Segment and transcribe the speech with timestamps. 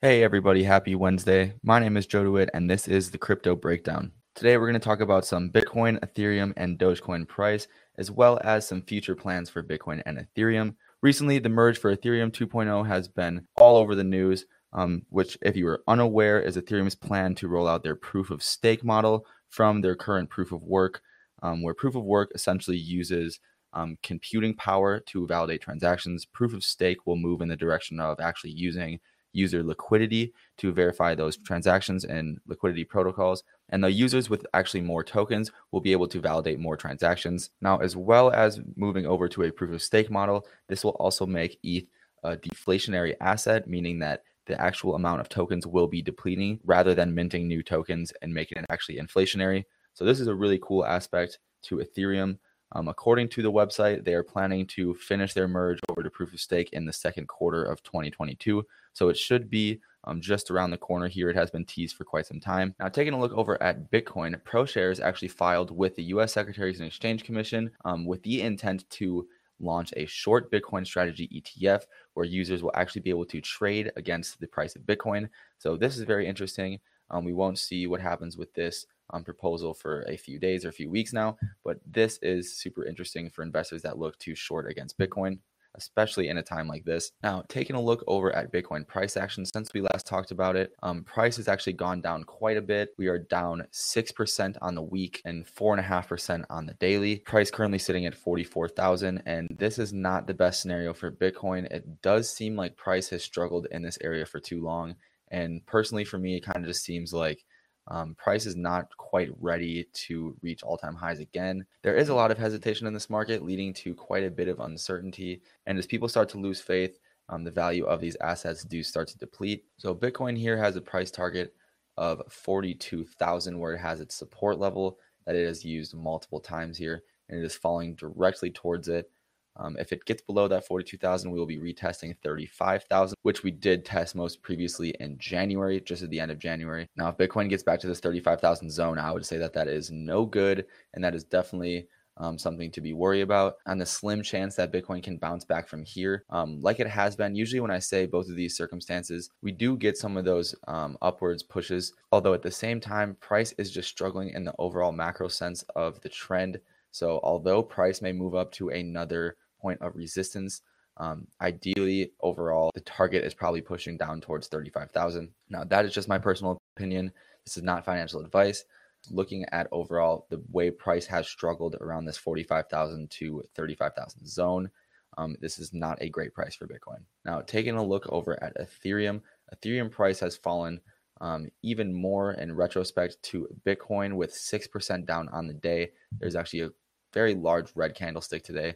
[0.00, 1.54] Hey everybody, happy Wednesday.
[1.64, 4.12] My name is Joe DeWitt and this is the Crypto Breakdown.
[4.36, 8.64] Today we're going to talk about some Bitcoin, Ethereum, and Dogecoin price, as well as
[8.64, 10.76] some future plans for Bitcoin and Ethereum.
[11.02, 15.56] Recently, the merge for Ethereum 2.0 has been all over the news, um, which, if
[15.56, 19.80] you were unaware, is Ethereum's plan to roll out their proof of stake model from
[19.80, 21.00] their current proof of work,
[21.42, 23.40] um, where proof of work essentially uses
[23.72, 26.24] um, computing power to validate transactions.
[26.24, 29.00] Proof of stake will move in the direction of actually using
[29.32, 33.42] user liquidity to verify those transactions and liquidity protocols.
[33.68, 37.50] And the users with actually more tokens will be able to validate more transactions.
[37.60, 41.26] Now, as well as moving over to a proof of stake model, this will also
[41.26, 41.86] make ETH
[42.24, 47.14] a deflationary asset, meaning that the actual amount of tokens will be depleting rather than
[47.14, 49.64] minting new tokens and making it actually inflationary.
[49.94, 52.38] So, this is a really cool aspect to Ethereum.
[52.72, 56.32] Um, according to the website, they are planning to finish their merge over to proof
[56.32, 58.64] of stake in the second quarter of 2022.
[58.92, 61.30] So it should be um, just around the corner here.
[61.30, 62.74] It has been teased for quite some time.
[62.78, 66.34] Now, taking a look over at Bitcoin, ProShares actually filed with the U.S.
[66.34, 69.26] Securities and Exchange Commission um, with the intent to
[69.60, 71.82] launch a short Bitcoin strategy ETF
[72.14, 75.28] where users will actually be able to trade against the price of Bitcoin.
[75.58, 76.78] So this is very interesting.
[77.10, 80.68] Um, we won't see what happens with this um, proposal for a few days or
[80.68, 84.70] a few weeks now, but this is super interesting for investors that look to short
[84.70, 85.38] against Bitcoin
[85.78, 87.12] especially in a time like this.
[87.22, 90.72] Now, taking a look over at Bitcoin price action since we last talked about it,
[90.82, 92.90] um, price has actually gone down quite a bit.
[92.98, 97.20] We are down 6% on the week and 4.5% on the daily.
[97.20, 101.66] Price currently sitting at 44,000, and this is not the best scenario for Bitcoin.
[101.66, 104.96] It does seem like price has struggled in this area for too long.
[105.30, 107.44] And personally, for me, it kind of just seems like
[107.90, 111.64] um, price is not quite ready to reach all time highs again.
[111.82, 114.60] There is a lot of hesitation in this market, leading to quite a bit of
[114.60, 115.40] uncertainty.
[115.66, 116.98] And as people start to lose faith,
[117.30, 119.64] um, the value of these assets do start to deplete.
[119.78, 121.54] So Bitcoin here has a price target
[121.96, 127.02] of 42,000, where it has its support level that it has used multiple times here,
[127.28, 129.10] and it is falling directly towards it.
[129.58, 133.84] Um, if it gets below that 42,000, we will be retesting 35,000, which we did
[133.84, 136.88] test most previously in January, just at the end of January.
[136.96, 139.90] Now, if Bitcoin gets back to this 35,000 zone, I would say that that is
[139.90, 141.88] no good, and that is definitely
[142.18, 143.56] um, something to be worried about.
[143.66, 147.16] On the slim chance that Bitcoin can bounce back from here, um, like it has
[147.16, 147.34] been.
[147.34, 150.98] Usually, when I say both of these circumstances, we do get some of those um,
[151.00, 151.94] upwards pushes.
[152.12, 156.00] Although at the same time, price is just struggling in the overall macro sense of
[156.00, 156.60] the trend.
[156.90, 160.62] So, although price may move up to another point of resistance.
[160.96, 165.30] Um, ideally, overall, the target is probably pushing down towards 35,000.
[165.48, 167.12] Now, that is just my personal opinion.
[167.44, 168.64] This is not financial advice.
[169.10, 174.70] Looking at overall the way price has struggled around this 45,000 to 35,000 zone,
[175.16, 177.02] um, this is not a great price for Bitcoin.
[177.24, 179.20] Now, taking a look over at Ethereum,
[179.54, 180.80] Ethereum price has fallen
[181.20, 185.90] um, even more in retrospect to Bitcoin with 6% down on the day.
[186.18, 186.70] There's actually a
[187.12, 188.74] very large red candlestick today.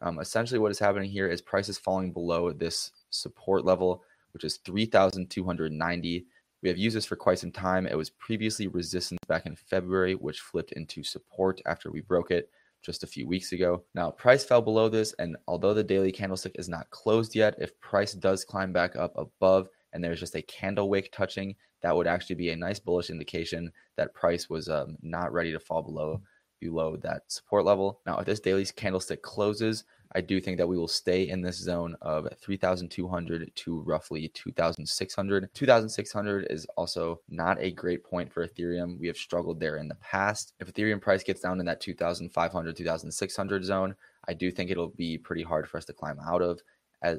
[0.00, 4.02] Um, essentially, what is happening here is prices falling below this support level,
[4.32, 6.26] which is 3,290.
[6.62, 7.86] We have used this for quite some time.
[7.86, 12.50] It was previously resistance back in February, which flipped into support after we broke it
[12.82, 13.82] just a few weeks ago.
[13.94, 17.78] Now, price fell below this, and although the daily candlestick is not closed yet, if
[17.80, 22.06] price does climb back up above and there's just a candle wick touching, that would
[22.06, 26.20] actually be a nice bullish indication that price was um, not ready to fall below
[26.60, 28.00] below that support level.
[28.06, 29.84] Now, if this daily candlestick closes,
[30.16, 35.50] I do think that we will stay in this zone of 3,200 to roughly 2,600.
[35.52, 38.98] 2,600 is also not a great point for Ethereum.
[39.00, 40.54] We have struggled there in the past.
[40.60, 43.96] If Ethereum price gets down in that 2,500, 2,600 zone,
[44.28, 46.62] I do think it'll be pretty hard for us to climb out of,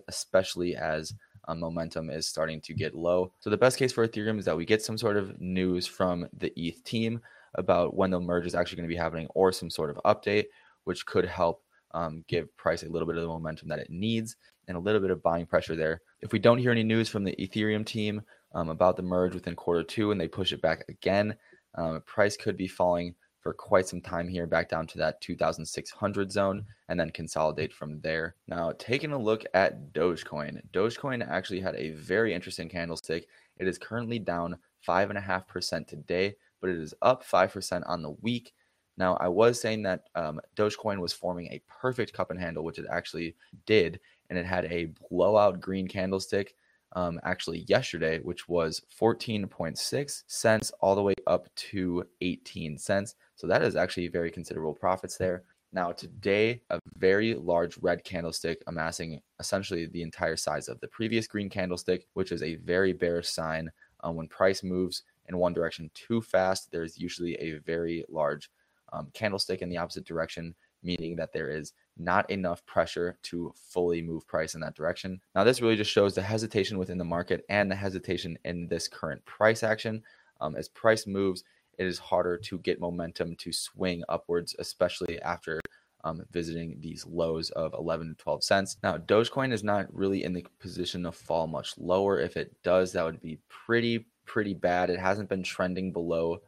[0.08, 1.14] especially as
[1.48, 3.32] um, momentum is starting to get low.
[3.40, 6.28] So the best case for Ethereum is that we get some sort of news from
[6.38, 7.22] the ETH team
[7.56, 10.46] about when the merge is actually going to be happening or some sort of update,
[10.84, 11.64] which could help
[11.94, 14.36] um, give price a little bit of the momentum that it needs
[14.68, 16.02] and a little bit of buying pressure there.
[16.22, 18.22] If we don't hear any news from the Ethereum team
[18.54, 21.36] um, about the merge within quarter two and they push it back again,
[21.76, 23.16] um, price could be falling
[23.46, 28.02] for quite some time here, back down to that 2,600 zone, and then consolidate from
[28.02, 28.34] there.
[28.48, 33.28] Now, taking a look at Dogecoin, Dogecoin actually had a very interesting candlestick.
[33.58, 34.58] It is currently down
[34.88, 36.36] 5.5% today,
[36.66, 38.52] but it is up 5% on the week.
[38.98, 42.80] Now, I was saying that um, Dogecoin was forming a perfect cup and handle, which
[42.80, 43.36] it actually
[43.68, 44.00] did,
[44.32, 46.56] and it had a blowout green candlestick
[46.96, 53.14] um, actually yesterday, which was 14.6 cents all the way up to 18 cents.
[53.36, 55.44] So that is actually very considerable profits there.
[55.72, 61.28] Now, today, a very large red candlestick amassing essentially the entire size of the previous
[61.28, 63.70] green candlestick, which is a very bearish sign.
[64.04, 68.50] Um, when price moves in one direction too fast, there's usually a very large
[68.94, 74.02] um, candlestick in the opposite direction, meaning that there is not enough pressure to fully
[74.02, 75.20] move price in that direction.
[75.34, 78.88] Now, this really just shows the hesitation within the market and the hesitation in this
[78.88, 80.04] current price action.
[80.42, 81.44] Um, as price moves,
[81.78, 85.60] it is harder to get momentum to swing upwards, especially after
[86.06, 88.78] um, visiting these lows of 11 to 12 cents.
[88.84, 92.20] Now, Dogecoin is not really in the position to fall much lower.
[92.20, 94.92] If it does, that would be pretty, pretty bad.
[94.92, 96.42] It hasn't been trending below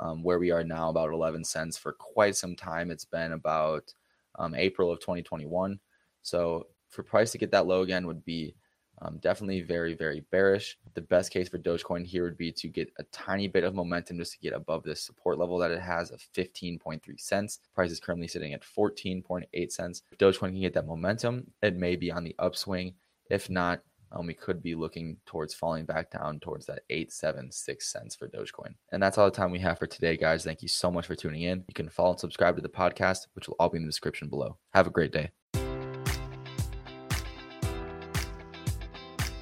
[0.00, 2.90] um, where we are now, about 11 cents, for quite some time.
[2.90, 3.92] It's been about
[4.36, 5.78] um, April of 2021.
[6.22, 8.54] So for price to get that low again would be
[9.04, 10.78] um, definitely very, very bearish.
[10.94, 14.18] The best case for Dogecoin here would be to get a tiny bit of momentum
[14.18, 17.60] just to get above this support level that it has of 15.3 cents.
[17.74, 20.02] Price is currently sitting at 14.8 cents.
[20.12, 22.94] If Dogecoin can get that momentum, it may be on the upswing.
[23.28, 23.82] If not,
[24.12, 28.74] um, we could be looking towards falling back down towards that 876 cents for Dogecoin.
[28.92, 30.44] And that's all the time we have for today, guys.
[30.44, 31.64] Thank you so much for tuning in.
[31.66, 34.28] You can follow and subscribe to the podcast, which will all be in the description
[34.28, 34.58] below.
[34.74, 35.30] Have a great day.